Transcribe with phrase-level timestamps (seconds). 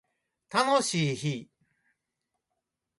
[0.49, 1.47] 楽しい日